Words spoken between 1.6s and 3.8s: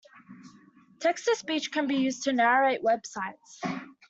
can be used to narrate websites.